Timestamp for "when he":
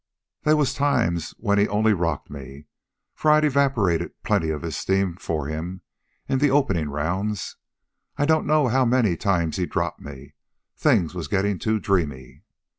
1.37-1.67